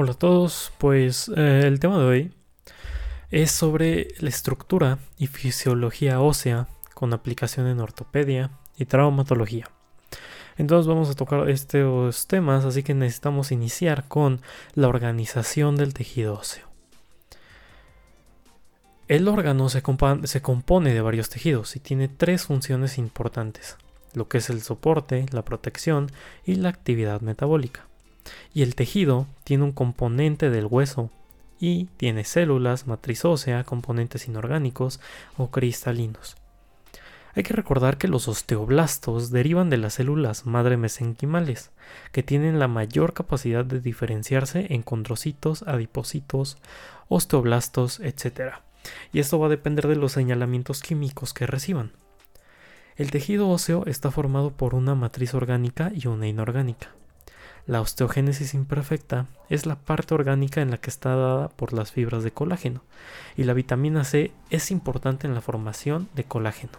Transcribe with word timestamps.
Hola 0.00 0.12
a 0.12 0.14
todos, 0.14 0.70
pues 0.78 1.28
eh, 1.36 1.62
el 1.64 1.80
tema 1.80 1.98
de 1.98 2.04
hoy 2.04 2.32
es 3.32 3.50
sobre 3.50 4.06
la 4.20 4.28
estructura 4.28 5.00
y 5.18 5.26
fisiología 5.26 6.20
ósea 6.20 6.68
con 6.94 7.12
aplicación 7.12 7.66
en 7.66 7.80
ortopedia 7.80 8.52
y 8.76 8.84
traumatología. 8.84 9.68
Entonces 10.56 10.86
vamos 10.86 11.10
a 11.10 11.14
tocar 11.14 11.50
estos 11.50 12.28
temas, 12.28 12.64
así 12.64 12.84
que 12.84 12.94
necesitamos 12.94 13.50
iniciar 13.50 14.06
con 14.06 14.40
la 14.74 14.86
organización 14.86 15.74
del 15.74 15.94
tejido 15.94 16.34
óseo. 16.34 16.68
El 19.08 19.26
órgano 19.26 19.68
se, 19.68 19.82
se 20.22 20.42
compone 20.42 20.94
de 20.94 21.00
varios 21.00 21.28
tejidos 21.28 21.74
y 21.74 21.80
tiene 21.80 22.06
tres 22.06 22.44
funciones 22.44 22.98
importantes, 22.98 23.76
lo 24.14 24.28
que 24.28 24.38
es 24.38 24.48
el 24.48 24.62
soporte, 24.62 25.26
la 25.32 25.44
protección 25.44 26.12
y 26.46 26.54
la 26.54 26.68
actividad 26.68 27.20
metabólica 27.20 27.87
y 28.54 28.62
el 28.62 28.74
tejido 28.74 29.26
tiene 29.44 29.64
un 29.64 29.72
componente 29.72 30.50
del 30.50 30.66
hueso 30.66 31.10
y 31.60 31.86
tiene 31.96 32.24
células, 32.24 32.86
matriz 32.86 33.24
ósea, 33.24 33.64
componentes 33.64 34.28
inorgánicos 34.28 35.00
o 35.36 35.50
cristalinos. 35.50 36.36
Hay 37.34 37.42
que 37.42 37.54
recordar 37.54 37.98
que 37.98 38.08
los 38.08 38.26
osteoblastos 38.26 39.30
derivan 39.30 39.70
de 39.70 39.76
las 39.76 39.94
células 39.94 40.46
madre 40.46 40.76
mesenquimales, 40.76 41.70
que 42.10 42.22
tienen 42.22 42.58
la 42.58 42.68
mayor 42.68 43.12
capacidad 43.12 43.64
de 43.64 43.80
diferenciarse 43.80 44.66
en 44.70 44.82
condrocitos, 44.82 45.62
adipocitos, 45.62 46.58
osteoblastos, 47.08 48.00
etc. 48.00 48.54
Y 49.12 49.20
esto 49.20 49.38
va 49.38 49.46
a 49.46 49.50
depender 49.50 49.86
de 49.86 49.96
los 49.96 50.12
señalamientos 50.12 50.82
químicos 50.82 51.32
que 51.32 51.46
reciban. 51.46 51.92
El 52.96 53.12
tejido 53.12 53.48
óseo 53.48 53.84
está 53.86 54.10
formado 54.10 54.50
por 54.50 54.74
una 54.74 54.96
matriz 54.96 55.32
orgánica 55.34 55.92
y 55.94 56.08
una 56.08 56.26
inorgánica. 56.26 56.88
La 57.68 57.82
osteogénesis 57.82 58.54
imperfecta 58.54 59.26
es 59.50 59.66
la 59.66 59.76
parte 59.76 60.14
orgánica 60.14 60.62
en 60.62 60.70
la 60.70 60.78
que 60.78 60.88
está 60.88 61.14
dada 61.14 61.48
por 61.50 61.74
las 61.74 61.92
fibras 61.92 62.24
de 62.24 62.30
colágeno 62.30 62.80
y 63.36 63.44
la 63.44 63.52
vitamina 63.52 64.04
C 64.04 64.32
es 64.48 64.70
importante 64.70 65.26
en 65.26 65.34
la 65.34 65.42
formación 65.42 66.08
de 66.14 66.24
colágeno. 66.24 66.72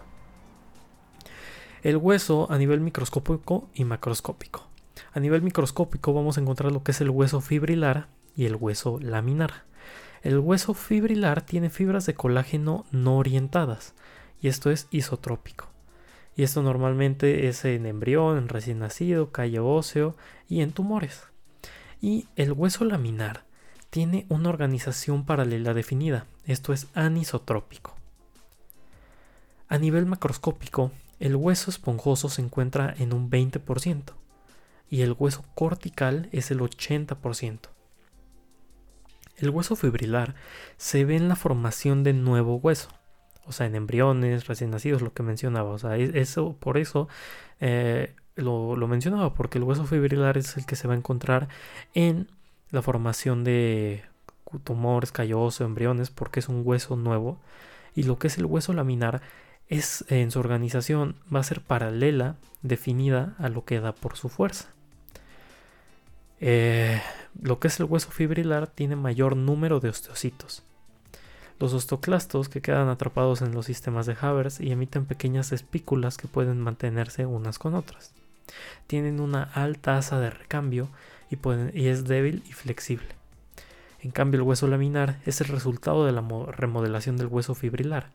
El 1.84 1.96
hueso 1.96 2.50
a 2.50 2.58
nivel 2.58 2.80
microscópico 2.80 3.68
y 3.72 3.84
macroscópico. 3.84 4.66
A 5.12 5.20
nivel 5.20 5.42
microscópico 5.42 6.12
vamos 6.12 6.36
a 6.36 6.40
encontrar 6.40 6.72
lo 6.72 6.82
que 6.82 6.90
es 6.90 7.00
el 7.00 7.10
hueso 7.10 7.40
fibrilar 7.40 8.08
y 8.34 8.46
el 8.46 8.56
hueso 8.56 8.98
laminar. 9.00 9.62
El 10.22 10.40
hueso 10.40 10.74
fibrilar 10.74 11.42
tiene 11.42 11.70
fibras 11.70 12.04
de 12.06 12.14
colágeno 12.14 12.84
no 12.90 13.16
orientadas 13.16 13.94
y 14.42 14.48
esto 14.48 14.72
es 14.72 14.88
isotrópico 14.90 15.69
y 16.36 16.42
esto 16.42 16.62
normalmente 16.62 17.48
es 17.48 17.64
en 17.64 17.86
embrión, 17.86 18.38
en 18.38 18.48
recién 18.48 18.78
nacido, 18.78 19.30
callo 19.30 19.66
óseo 19.66 20.16
y 20.48 20.60
en 20.62 20.72
tumores. 20.72 21.24
Y 22.00 22.28
el 22.36 22.52
hueso 22.52 22.84
laminar 22.84 23.44
tiene 23.90 24.26
una 24.28 24.48
organización 24.48 25.24
paralela 25.24 25.74
definida, 25.74 26.26
esto 26.44 26.72
es 26.72 26.86
anisotrópico. 26.94 27.96
A 29.68 29.78
nivel 29.78 30.06
macroscópico, 30.06 30.92
el 31.18 31.36
hueso 31.36 31.70
esponjoso 31.70 32.28
se 32.28 32.42
encuentra 32.42 32.94
en 32.98 33.12
un 33.12 33.30
20% 33.30 34.14
y 34.88 35.02
el 35.02 35.14
hueso 35.16 35.44
cortical 35.54 36.28
es 36.32 36.50
el 36.50 36.60
80%. 36.60 37.58
El 39.36 39.50
hueso 39.50 39.76
fibrilar 39.76 40.34
se 40.76 41.04
ve 41.04 41.16
en 41.16 41.28
la 41.28 41.36
formación 41.36 42.02
de 42.02 42.12
nuevo 42.12 42.56
hueso, 42.56 42.88
o 43.46 43.52
sea, 43.52 43.66
en 43.66 43.74
embriones, 43.74 44.46
recién 44.46 44.70
nacidos, 44.70 45.02
lo 45.02 45.12
que 45.12 45.22
mencionaba. 45.22 45.70
O 45.70 45.78
sea, 45.78 45.96
eso, 45.96 46.56
por 46.60 46.78
eso 46.78 47.08
eh, 47.60 48.14
lo, 48.36 48.76
mencionaba, 48.86 49.34
porque 49.34 49.58
el 49.58 49.64
hueso 49.64 49.86
fibrilar 49.86 50.38
es 50.38 50.56
el 50.56 50.66
que 50.66 50.76
se 50.76 50.88
va 50.88 50.94
a 50.94 50.96
encontrar 50.96 51.48
en 51.94 52.28
la 52.70 52.82
formación 52.82 53.44
de 53.44 54.04
tumores, 54.64 55.12
calloso, 55.12 55.64
embriones, 55.64 56.10
porque 56.10 56.40
es 56.40 56.48
un 56.48 56.62
hueso 56.64 56.96
nuevo. 56.96 57.38
Y 57.94 58.04
lo 58.04 58.18
que 58.18 58.28
es 58.28 58.38
el 58.38 58.46
hueso 58.46 58.72
laminar 58.72 59.22
es 59.68 60.04
en 60.08 60.30
su 60.30 60.40
organización 60.40 61.16
va 61.34 61.40
a 61.40 61.44
ser 61.44 61.60
paralela, 61.60 62.36
definida 62.62 63.34
a 63.38 63.48
lo 63.48 63.64
que 63.64 63.80
da 63.80 63.94
por 63.94 64.16
su 64.16 64.28
fuerza. 64.28 64.68
Eh, 66.40 67.00
lo 67.40 67.58
que 67.60 67.68
es 67.68 67.80
el 67.80 67.86
hueso 67.86 68.10
fibrilar 68.10 68.66
tiene 68.66 68.96
mayor 68.96 69.36
número 69.36 69.80
de 69.80 69.90
osteocitos 69.90 70.62
los 71.60 71.74
osteoclastos 71.74 72.48
que 72.48 72.62
quedan 72.62 72.88
atrapados 72.88 73.42
en 73.42 73.52
los 73.52 73.66
sistemas 73.66 74.06
de 74.06 74.16
Havers 74.18 74.60
y 74.60 74.72
emiten 74.72 75.04
pequeñas 75.04 75.52
espículas 75.52 76.16
que 76.16 76.26
pueden 76.26 76.58
mantenerse 76.58 77.26
unas 77.26 77.58
con 77.58 77.74
otras. 77.74 78.14
Tienen 78.86 79.20
una 79.20 79.42
alta 79.42 79.96
tasa 79.96 80.18
de 80.18 80.30
recambio 80.30 80.88
y, 81.30 81.36
y 81.78 81.88
es 81.88 82.04
débil 82.04 82.42
y 82.48 82.52
flexible. 82.52 83.08
En 84.00 84.10
cambio, 84.10 84.40
el 84.40 84.46
hueso 84.46 84.66
laminar 84.66 85.20
es 85.26 85.42
el 85.42 85.48
resultado 85.48 86.06
de 86.06 86.12
la 86.12 86.24
remodelación 86.48 87.18
del 87.18 87.26
hueso 87.26 87.54
fibrilar 87.54 88.10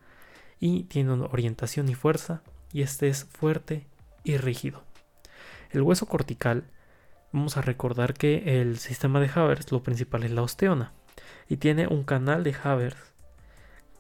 y 0.60 0.84
tiene 0.86 1.12
orientación 1.12 1.88
y 1.88 1.94
fuerza 1.94 2.42
y 2.74 2.82
este 2.82 3.08
es 3.08 3.26
fuerte 3.26 3.86
y 4.24 4.38
rígido. 4.38 4.84
El 5.70 5.84
hueso 5.84 6.08
cortical, 6.08 6.64
vamos 7.32 7.58
a 7.58 7.62
recordar 7.62 8.16
que 8.16 8.60
el 8.60 8.80
sistema 8.80 9.20
de 9.20 9.30
Havers 9.34 9.72
lo 9.72 9.84
principal 9.84 10.24
es 10.24 10.32
la 10.32 10.42
osteona 10.42 10.94
y 11.48 11.58
tiene 11.58 11.86
un 11.86 12.04
canal 12.04 12.44
de 12.44 12.56
Havers 12.64 13.15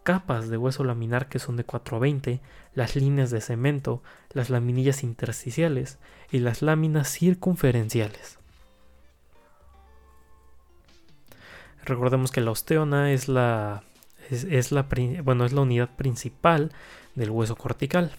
capas 0.05 0.49
de 0.49 0.57
hueso 0.57 0.83
laminar 0.83 1.27
que 1.27 1.39
son 1.39 1.57
de 1.57 1.63
420, 1.63 2.39
las 2.75 2.95
líneas 2.95 3.31
de 3.31 3.41
cemento, 3.41 4.03
las 4.29 4.51
laminillas 4.51 5.03
intersticiales 5.03 5.97
y 6.31 6.39
las 6.39 6.61
láminas 6.61 7.09
circunferenciales. 7.11 8.37
Recordemos 11.83 12.31
que 12.31 12.41
la 12.41 12.51
osteona 12.51 13.11
es 13.11 13.27
la, 13.27 13.81
es, 14.29 14.71
la, 14.71 14.87
bueno, 15.23 15.43
es 15.43 15.53
la 15.53 15.61
unidad 15.61 15.95
principal 15.95 16.71
del 17.15 17.31
hueso 17.31 17.55
cortical, 17.55 18.11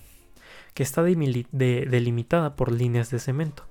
que 0.74 0.82
está 0.82 1.04
delimitada 1.04 2.56
por 2.56 2.72
líneas 2.72 3.10
de 3.10 3.20
cemento, 3.20 3.64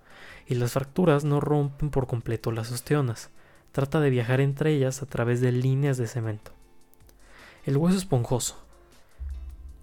y 0.48 0.56
las 0.56 0.72
fracturas 0.72 1.26
no 1.26 1.42
rompen 1.42 1.90
por 1.90 2.08
completo 2.08 2.54
las 2.54 2.72
osteonas. 2.72 3.30
Trata 3.74 4.00
de 4.00 4.10
viajar 4.10 4.40
entre 4.40 4.72
ellas 4.72 5.02
a 5.02 5.06
través 5.06 5.42
de 5.42 5.52
líneas 5.52 5.98
de 5.98 6.08
cemento. 6.08 6.55
El 7.66 7.78
hueso 7.78 7.98
esponjoso. 7.98 8.64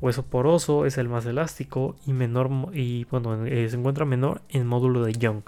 Hueso 0.00 0.24
poroso 0.24 0.86
es 0.86 0.98
el 0.98 1.08
más 1.08 1.26
elástico 1.26 1.96
y 2.06 2.12
menor 2.12 2.48
y 2.72 3.04
bueno, 3.06 3.44
eh, 3.44 3.68
se 3.68 3.76
encuentra 3.76 4.04
menor 4.04 4.40
en 4.50 4.68
módulo 4.68 5.02
de 5.02 5.12
Young. 5.14 5.42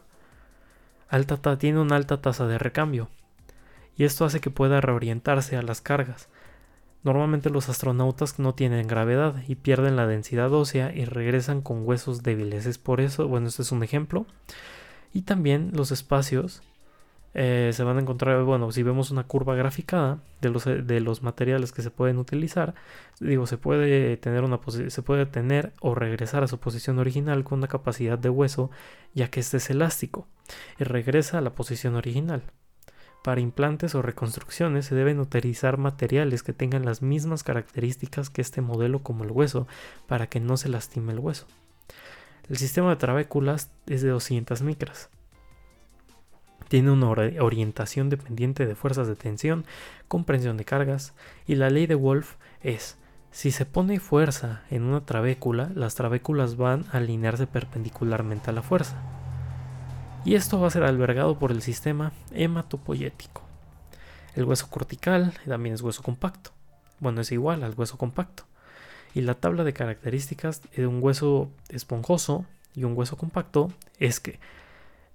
Alta, 1.09 1.59
tiene 1.59 1.79
una 1.79 1.95
alta 1.95 2.21
tasa 2.21 2.49
de 2.49 2.59
recambio 2.59 3.09
y 3.97 4.03
esto 4.03 4.25
hace 4.25 4.41
que 4.41 4.51
pueda 4.51 4.81
reorientarse 4.81 5.57
a 5.57 5.63
las 5.63 5.81
cargas. 5.81 6.29
Normalmente 7.05 7.51
los 7.51 7.69
astronautas 7.69 8.41
no 8.41 8.53
tienen 8.53 8.89
gravedad 8.89 9.37
y 9.47 9.55
pierden 9.55 9.95
la 9.95 10.09
densidad 10.09 10.53
ósea 10.53 10.93
y 10.93 11.05
regresan 11.05 11.63
con 11.63 11.87
huesos 11.87 12.25
débiles. 12.25 12.67
Es 12.67 12.79
por 12.79 13.01
eso, 13.01 13.29
bueno, 13.29 13.47
este 13.47 13.63
es 13.63 13.71
un 13.71 13.85
ejemplo. 13.85 14.27
Y 15.13 15.23
también 15.23 15.71
los 15.73 15.93
espacios 15.93 16.63
eh, 17.37 17.73
se 17.75 17.83
van 17.83 17.97
a 17.97 18.01
encontrar, 18.01 18.45
bueno, 18.45 18.71
si 18.71 18.85
vemos 18.85 19.11
una 19.11 19.25
curva 19.25 19.57
graficada 19.57 20.21
de 20.41 20.51
los, 20.51 20.65
de 20.65 21.01
los 21.01 21.23
materiales 21.25 21.73
que 21.73 21.83
se 21.83 21.91
pueden 21.91 22.19
utilizar, 22.19 22.75
digo, 23.19 23.49
se 23.49 23.59
puede 23.59 24.17
tener 24.17 24.45
una 24.45 24.61
se 24.89 25.03
puede 25.03 25.27
tener 25.27 25.73
o 25.81 25.97
regresar 25.97 26.45
a 26.45 26.49
su 26.49 26.59
posición 26.59 27.01
original 27.01 27.43
con 27.43 27.59
una 27.59 27.67
capacidad 27.67 28.19
de 28.19 28.31
hueso, 28.31 28.71
ya 29.15 29.31
que 29.31 29.41
este 29.41 29.57
es 29.57 29.69
elástico, 29.69 30.29
y 30.79 30.85
regresa 30.85 31.39
a 31.39 31.41
la 31.41 31.55
posición 31.55 31.97
original. 31.97 32.45
Para 33.25 33.41
implantes 33.41 33.97
o 33.97 34.03
reconstrucciones 34.03 34.87
se 34.87 34.95
deben 34.95 35.19
utilizar 35.19 35.77
materiales 35.77 36.45
que 36.45 36.53
tengan 36.53 36.85
las 36.85 37.03
mismas 37.03 37.43
características 37.43 38.31
que 38.31 38.43
este 38.43 38.61
modelo 38.61 39.03
como 39.03 39.25
el 39.25 39.33
hueso, 39.33 39.67
para 40.07 40.29
que 40.29 40.39
no 40.39 40.57
se 40.57 40.69
lastime 40.69 41.13
el 41.13 41.19
hueso. 41.19 41.47
El 42.49 42.59
sistema 42.59 42.91
de 42.91 42.97
trabéculas 42.97 43.71
es 43.87 44.03
de 44.03 44.11
200 44.11 44.63
micras 44.63 45.11
tiene 46.69 46.91
una 46.91 47.09
orientación 47.09 48.11
dependiente 48.11 48.67
de 48.67 48.75
fuerzas 48.75 49.07
de 49.07 49.17
tensión, 49.17 49.65
comprensión 50.09 50.57
de 50.57 50.65
cargas, 50.65 51.15
y 51.47 51.55
la 51.55 51.71
ley 51.71 51.87
de 51.87 51.95
Wolf 51.95 52.35
es, 52.63 52.97
si 53.31 53.51
se 53.51 53.67
pone 53.67 53.99
fuerza 53.99 54.63
en 54.71 54.85
una 54.85 55.05
trabécula, 55.05 55.71
las 55.75 55.95
trabéculas 55.95 56.57
van 56.57 56.85
a 56.93 56.99
alinearse 56.99 57.47
perpendicularmente 57.47 58.51
a 58.51 58.53
la 58.53 58.63
fuerza. 58.63 58.97
Y 60.25 60.37
esto 60.37 60.61
va 60.61 60.69
a 60.69 60.71
ser 60.71 60.85
albergado 60.85 61.39
por 61.39 61.51
el 61.51 61.61
sistema 61.61 62.13
hematopoyético. 62.33 63.43
El 64.35 64.45
hueso 64.45 64.69
cortical 64.71 65.35
también 65.47 65.75
es 65.75 65.83
hueso 65.83 66.03
compacto. 66.03 66.53
Bueno, 67.01 67.21
es 67.21 67.31
igual 67.33 67.63
al 67.63 67.75
hueso 67.75 67.99
compacto. 67.99 68.45
Y 69.15 69.21
la 69.21 69.35
tabla 69.35 69.65
de 69.65 69.73
características 69.73 70.63
de 70.75 70.87
un 70.87 71.03
hueso 71.03 71.51
esponjoso 71.69 72.47
y 72.75 72.85
un 72.85 72.97
hueso 72.97 73.17
compacto 73.17 73.73
es 73.99 74.19
que 74.19 74.41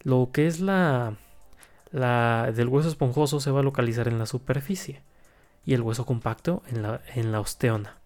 lo 0.01 0.29
que 0.31 0.47
es 0.47 0.59
la 0.59 1.15
la 1.91 2.51
del 2.51 2.67
hueso 2.67 2.89
esponjoso 2.89 3.39
se 3.39 3.51
va 3.51 3.61
a 3.61 3.63
localizar 3.63 4.07
en 4.07 4.19
la 4.19 4.25
superficie 4.25 5.01
y 5.65 5.73
el 5.73 5.81
hueso 5.81 6.05
compacto 6.05 6.63
en 6.67 6.81
la, 6.81 7.01
en 7.15 7.31
la 7.31 7.39
osteona. 7.39 7.97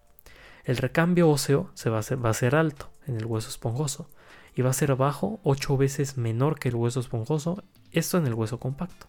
El 0.64 0.78
recambio 0.78 1.28
óseo 1.28 1.70
se 1.74 1.90
va, 1.90 1.98
a 1.98 2.32
ser, 2.34 2.54
alto 2.54 2.90
en 3.06 3.16
el 3.16 3.26
hueso 3.26 3.50
esponjoso 3.50 4.08
y 4.56 4.62
va 4.62 4.70
a 4.70 4.74
ser 4.74 4.94
bajo 4.96 5.38
8 5.42 5.76
veces 5.76 6.16
menor 6.16 6.58
que 6.58 6.70
el 6.70 6.74
hueso 6.74 7.00
esponjoso, 7.00 7.62
esto 7.92 8.16
en 8.16 8.26
el 8.26 8.34
hueso 8.34 8.58
compacto. 8.58 9.06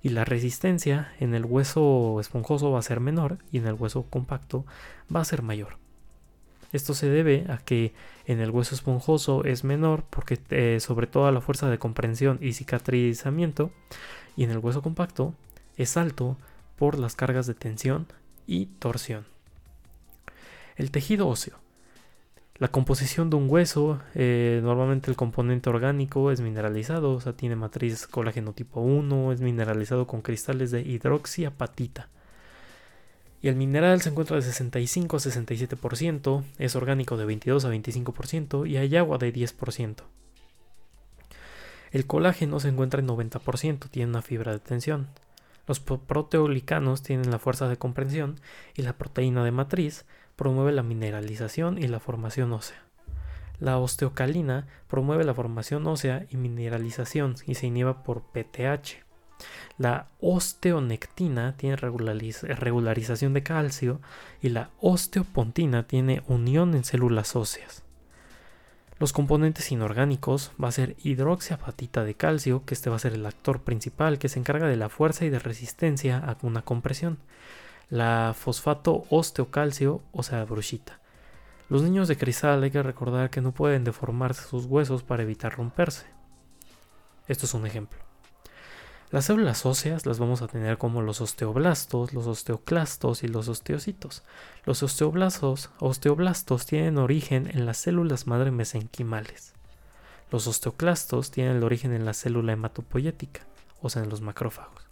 Y 0.00 0.10
la 0.10 0.24
resistencia 0.24 1.12
en 1.18 1.34
el 1.34 1.44
hueso 1.44 2.20
esponjoso 2.20 2.70
va 2.70 2.78
a 2.78 2.82
ser 2.82 3.00
menor 3.00 3.38
y 3.50 3.58
en 3.58 3.66
el 3.66 3.74
hueso 3.74 4.04
compacto 4.04 4.64
va 5.14 5.20
a 5.20 5.24
ser 5.24 5.42
mayor. 5.42 5.78
Esto 6.72 6.94
se 6.94 7.08
debe 7.08 7.46
a 7.48 7.58
que 7.58 7.92
en 8.26 8.40
el 8.40 8.50
hueso 8.50 8.74
esponjoso 8.74 9.44
es 9.44 9.64
menor 9.64 10.04
porque 10.08 10.38
eh, 10.50 10.78
sobre 10.80 11.06
todo 11.06 11.30
la 11.32 11.40
fuerza 11.40 11.68
de 11.68 11.78
comprensión 11.78 12.38
y 12.40 12.52
cicatrizamiento 12.52 13.72
y 14.36 14.44
en 14.44 14.50
el 14.50 14.58
hueso 14.58 14.80
compacto 14.80 15.34
es 15.76 15.96
alto 15.96 16.36
por 16.76 16.98
las 16.98 17.16
cargas 17.16 17.46
de 17.46 17.54
tensión 17.54 18.06
y 18.46 18.66
torsión. 18.66 19.26
El 20.76 20.90
tejido 20.90 21.28
óseo. 21.28 21.58
La 22.56 22.68
composición 22.68 23.30
de 23.30 23.36
un 23.36 23.48
hueso, 23.48 24.00
eh, 24.14 24.60
normalmente 24.62 25.10
el 25.10 25.16
componente 25.16 25.70
orgánico 25.70 26.30
es 26.30 26.42
mineralizado, 26.42 27.12
o 27.12 27.20
sea, 27.20 27.32
tiene 27.32 27.56
matriz 27.56 28.06
colágeno 28.06 28.52
tipo 28.52 28.82
1, 28.82 29.32
es 29.32 29.40
mineralizado 29.40 30.06
con 30.06 30.20
cristales 30.20 30.70
de 30.70 30.82
hidroxiapatita. 30.82 32.10
Y 33.42 33.48
el 33.48 33.56
mineral 33.56 34.02
se 34.02 34.10
encuentra 34.10 34.36
de 34.36 34.42
65 34.42 35.16
a 35.16 35.20
67%, 35.20 36.44
es 36.58 36.76
orgánico 36.76 37.16
de 37.16 37.24
22 37.24 37.64
a 37.64 37.70
25% 37.70 38.68
y 38.68 38.76
hay 38.76 38.96
agua 38.96 39.18
de 39.18 39.32
10%. 39.32 40.02
El 41.90 42.06
colágeno 42.06 42.60
se 42.60 42.68
encuentra 42.68 43.00
en 43.00 43.08
90%, 43.08 43.88
tiene 43.90 44.10
una 44.10 44.22
fibra 44.22 44.52
de 44.52 44.58
tensión. 44.58 45.08
Los 45.66 45.80
proteolicanos 45.80 47.02
tienen 47.02 47.30
la 47.30 47.38
fuerza 47.38 47.68
de 47.68 47.76
comprensión 47.76 48.40
y 48.74 48.82
la 48.82 48.92
proteína 48.92 49.44
de 49.44 49.50
matriz 49.50 50.04
promueve 50.36 50.72
la 50.72 50.82
mineralización 50.82 51.78
y 51.78 51.88
la 51.88 52.00
formación 52.00 52.52
ósea. 52.52 52.82
La 53.58 53.78
osteocalina 53.78 54.66
promueve 54.88 55.24
la 55.24 55.34
formación 55.34 55.86
ósea 55.86 56.26
y 56.30 56.36
mineralización 56.36 57.34
y 57.46 57.56
se 57.56 57.66
inhiba 57.66 58.02
por 58.02 58.22
PTH. 58.22 59.09
La 59.78 60.06
osteonectina 60.20 61.56
tiene 61.56 61.76
regularización 61.76 63.34
de 63.34 63.42
calcio 63.42 64.00
y 64.42 64.50
la 64.50 64.70
osteopontina 64.80 65.86
tiene 65.86 66.22
unión 66.26 66.74
en 66.74 66.84
células 66.84 67.36
óseas. 67.36 67.82
Los 68.98 69.12
componentes 69.12 69.72
inorgánicos 69.72 70.52
va 70.62 70.68
a 70.68 70.72
ser 70.72 70.96
hidroxiapatita 71.02 72.04
de 72.04 72.14
calcio, 72.14 72.64
que 72.66 72.74
este 72.74 72.90
va 72.90 72.96
a 72.96 73.00
ser 73.00 73.14
el 73.14 73.24
actor 73.24 73.62
principal 73.62 74.18
que 74.18 74.28
se 74.28 74.38
encarga 74.38 74.68
de 74.68 74.76
la 74.76 74.90
fuerza 74.90 75.24
y 75.24 75.30
de 75.30 75.38
resistencia 75.38 76.18
a 76.18 76.36
una 76.42 76.62
compresión 76.62 77.18
la 77.90 78.34
fosfato 78.38 79.04
osteocalcio, 79.10 80.00
o 80.12 80.22
sea, 80.22 80.44
brushita. 80.44 81.00
Los 81.68 81.82
niños 81.82 82.08
de 82.08 82.16
cristal 82.16 82.62
hay 82.62 82.70
que 82.70 82.82
recordar 82.82 83.30
que 83.30 83.40
no 83.40 83.52
pueden 83.52 83.84
deformarse 83.84 84.48
sus 84.48 84.64
huesos 84.66 85.02
para 85.02 85.24
evitar 85.24 85.54
romperse. 85.56 86.06
Esto 87.26 87.46
es 87.46 87.54
un 87.54 87.66
ejemplo. 87.66 88.09
Las 89.10 89.24
células 89.24 89.66
óseas 89.66 90.06
las 90.06 90.20
vamos 90.20 90.40
a 90.40 90.46
tener 90.46 90.78
como 90.78 91.02
los 91.02 91.20
osteoblastos, 91.20 92.12
los 92.12 92.28
osteoclastos 92.28 93.24
y 93.24 93.28
los 93.28 93.48
osteocitos. 93.48 94.22
Los 94.64 94.84
osteoblastos, 94.84 95.70
osteoblastos 95.80 96.64
tienen 96.64 96.96
origen 96.96 97.50
en 97.52 97.66
las 97.66 97.78
células 97.78 98.28
madre 98.28 98.52
mesenquimales. 98.52 99.54
Los 100.30 100.46
osteoclastos 100.46 101.32
tienen 101.32 101.56
el 101.56 101.64
origen 101.64 101.92
en 101.92 102.04
la 102.04 102.14
célula 102.14 102.52
hematopoyética, 102.52 103.40
o 103.82 103.90
sea, 103.90 104.04
en 104.04 104.10
los 104.10 104.20
macrófagos. 104.20 104.86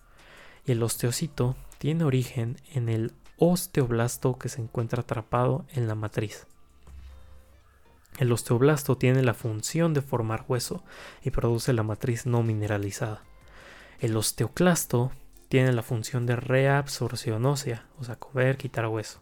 Y 0.66 0.72
el 0.72 0.82
osteocito 0.82 1.54
tiene 1.78 2.02
origen 2.02 2.56
en 2.74 2.88
el 2.88 3.12
osteoblasto 3.36 4.36
que 4.36 4.48
se 4.48 4.60
encuentra 4.60 5.02
atrapado 5.02 5.64
en 5.74 5.86
la 5.86 5.94
matriz. 5.94 6.48
El 8.18 8.32
osteoblasto 8.32 8.96
tiene 8.98 9.22
la 9.22 9.34
función 9.34 9.94
de 9.94 10.02
formar 10.02 10.44
hueso 10.48 10.82
y 11.22 11.30
produce 11.30 11.72
la 11.72 11.84
matriz 11.84 12.26
no 12.26 12.42
mineralizada. 12.42 13.27
El 14.00 14.16
osteoclasto 14.16 15.10
tiene 15.48 15.72
la 15.72 15.82
función 15.82 16.24
de 16.26 16.36
reabsorción 16.36 17.44
ósea, 17.46 17.84
o 17.98 18.04
sea, 18.04 18.16
comer, 18.16 18.56
quitar 18.56 18.86
hueso. 18.86 19.18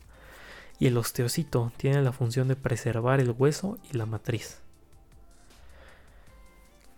Y 0.78 0.88
el 0.88 0.98
osteocito 0.98 1.72
tiene 1.78 2.02
la 2.02 2.12
función 2.12 2.48
de 2.48 2.56
preservar 2.56 3.20
el 3.20 3.30
hueso 3.30 3.78
y 3.90 3.96
la 3.96 4.04
matriz. 4.04 4.58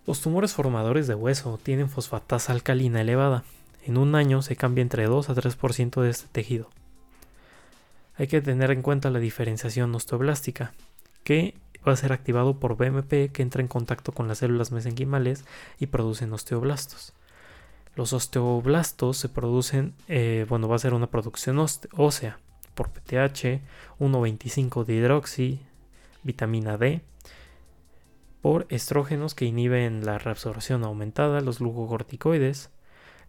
Los 0.07 0.21
tumores 0.21 0.55
formadores 0.55 1.07
de 1.07 1.15
hueso 1.15 1.61
tienen 1.63 1.89
fosfatasa 1.89 2.53
alcalina 2.53 3.01
elevada, 3.01 3.45
en 3.85 3.97
un 3.97 4.15
año 4.17 4.43
se 4.43 4.57
cambia 4.57 4.83
entre 4.83 5.07
2 5.07 5.31
a 5.31 5.35
3% 5.35 6.03
de 6.03 6.11
este 6.11 6.27
tejido. 6.33 6.69
Hay 8.17 8.27
que 8.27 8.41
tener 8.41 8.73
en 8.73 8.83
cuenta 8.83 9.11
la 9.11 9.21
diferenciación 9.21 9.95
osteoblástica, 9.95 10.73
que 11.23 11.55
va 11.87 11.93
a 11.93 11.97
ser 11.97 12.13
activado 12.13 12.59
por 12.59 12.77
BMP 12.77 13.31
que 13.31 13.43
entra 13.43 13.63
en 13.63 13.69
contacto 13.69 14.13
con 14.13 14.27
las 14.27 14.39
células 14.39 14.73
mesenquimales 14.73 15.45
y 15.79 15.87
producen 15.87 16.33
osteoblastos. 16.33 17.13
Los 17.99 18.13
osteoblastos 18.13 19.17
se 19.17 19.29
producen, 19.29 19.93
eh, 20.07 20.47
bueno, 20.49 20.69
va 20.69 20.77
a 20.77 20.79
ser 20.79 20.95
una 20.95 21.11
producción 21.11 21.59
ósea 21.59 22.39
por 22.77 22.91
PTH, 22.91 23.61
1,25 23.99 24.85
de 24.85 24.95
hidroxi, 24.95 25.61
vitamina 26.23 26.79
D, 26.79 27.03
por 28.41 28.69
estrógenos 28.69 29.35
que 29.35 29.47
inhiben 29.47 30.07
la 30.07 30.17
reabsorción 30.19 30.85
aumentada, 30.85 31.41
los 31.41 31.59
glucocorticoides, 31.59 32.71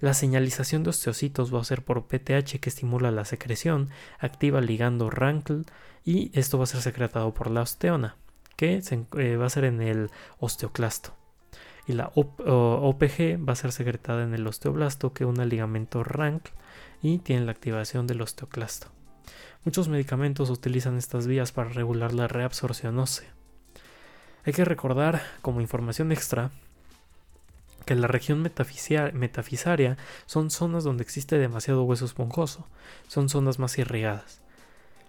la 0.01 0.13
señalización 0.13 0.83
de 0.83 0.91
osteocitos 0.91 1.51
va 1.51 1.61
a 1.61 1.63
ser 1.63 1.83
por 1.83 2.05
PTH 2.05 2.59
que 2.59 2.69
estimula 2.69 3.09
la 3.09 3.25
secreción, 3.25 3.89
activa 4.19 4.61
ligando 4.61 5.09
Rankl 5.09 5.61
y 6.05 6.29
esto 6.37 6.59
va 6.59 6.65
a 6.65 6.67
ser 6.67 6.83
secretado 6.83 7.33
por 7.33 7.49
la 7.49 7.63
osteona, 7.63 8.17
que 8.55 8.83
eh, 9.17 9.35
va 9.35 9.47
a 9.47 9.49
ser 9.49 9.63
en 9.63 9.81
el 9.81 10.11
osteoclasto. 10.37 11.18
Y 11.89 11.93
la 11.93 12.11
OPG 12.13 13.39
va 13.43 13.53
a 13.53 13.55
ser 13.55 13.71
secretada 13.71 14.21
en 14.21 14.35
el 14.35 14.45
osteoblasto 14.45 15.11
que 15.11 15.25
une 15.25 15.41
el 15.41 15.49
ligamento 15.49 16.03
Rankl 16.03 16.51
y 17.01 17.17
tiene 17.17 17.45
la 17.45 17.51
activación 17.51 18.05
del 18.05 18.21
osteoclasto. 18.21 18.89
Muchos 19.65 19.89
medicamentos 19.89 20.51
utilizan 20.51 20.99
estas 20.99 21.25
vías 21.25 21.51
para 21.51 21.71
regular 21.71 22.13
la 22.13 22.27
reabsorción 22.27 22.99
ósea. 22.99 23.33
Hay 24.45 24.53
que 24.53 24.65
recordar 24.65 25.23
como 25.41 25.61
información 25.61 26.11
extra 26.11 26.51
que 27.87 27.95
la 27.95 28.05
región 28.05 28.43
metafisaria 28.43 29.97
son 30.27 30.51
zonas 30.51 30.83
donde 30.83 31.01
existe 31.01 31.39
demasiado 31.39 31.85
hueso 31.85 32.05
esponjoso, 32.05 32.67
son 33.07 33.29
zonas 33.29 33.57
más 33.57 33.79
irrigadas. 33.79 34.41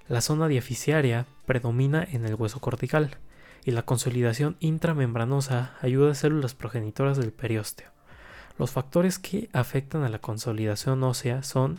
La 0.08 0.22
zona 0.22 0.48
diaficiaria 0.48 1.26
predomina 1.44 2.08
en 2.10 2.24
el 2.24 2.36
hueso 2.36 2.58
cortical 2.58 3.18
y 3.64 3.72
la 3.72 3.82
consolidación 3.82 4.56
intramembranosa 4.60 5.74
ayuda 5.80 6.12
a 6.12 6.14
células 6.14 6.54
progenitoras 6.54 7.16
del 7.16 7.32
periósteo. 7.32 7.90
Los 8.58 8.70
factores 8.70 9.18
que 9.18 9.48
afectan 9.52 10.02
a 10.02 10.08
la 10.08 10.18
consolidación 10.18 11.02
ósea 11.02 11.42
son 11.42 11.78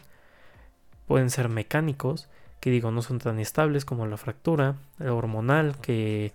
pueden 1.08 1.30
ser 1.30 1.50
mecánicos, 1.50 2.30
que 2.60 2.72
digo 2.72 2.92
no 2.92 3.02
son 3.02 3.20
tan 3.20 3.40
estables 3.40 3.86
como 3.86 4.06
la 4.06 4.18
fractura, 4.18 4.76
hormonal 5.00 5.78
que 5.82 6.34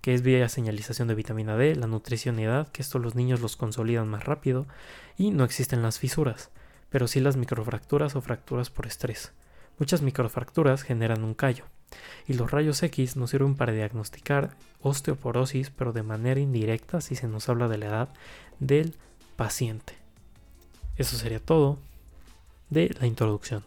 que 0.00 0.14
es 0.14 0.22
vía 0.22 0.48
señalización 0.48 1.08
de 1.08 1.14
vitamina 1.14 1.56
D, 1.56 1.74
la 1.74 1.86
nutrición 1.86 2.38
y 2.38 2.44
edad, 2.44 2.68
que 2.68 2.82
esto 2.82 2.98
los 2.98 3.14
niños 3.14 3.40
los 3.40 3.56
consolidan 3.56 4.08
más 4.08 4.24
rápido, 4.24 4.66
y 5.16 5.30
no 5.30 5.44
existen 5.44 5.82
las 5.82 5.98
fisuras, 5.98 6.50
pero 6.90 7.08
sí 7.08 7.20
las 7.20 7.36
microfracturas 7.36 8.14
o 8.16 8.20
fracturas 8.20 8.70
por 8.70 8.86
estrés. 8.86 9.32
Muchas 9.78 10.02
microfracturas 10.02 10.82
generan 10.82 11.24
un 11.24 11.34
callo, 11.34 11.64
y 12.26 12.34
los 12.34 12.50
rayos 12.50 12.82
X 12.82 13.16
nos 13.16 13.30
sirven 13.30 13.54
para 13.54 13.72
diagnosticar 13.72 14.56
osteoporosis, 14.80 15.70
pero 15.70 15.92
de 15.92 16.02
manera 16.02 16.40
indirecta 16.40 17.00
si 17.00 17.14
se 17.14 17.28
nos 17.28 17.48
habla 17.48 17.68
de 17.68 17.78
la 17.78 17.86
edad 17.86 18.08
del 18.58 18.94
paciente. 19.36 19.94
Eso 20.96 21.16
sería 21.16 21.40
todo 21.40 21.78
de 22.70 22.94
la 23.00 23.06
introducción. 23.06 23.62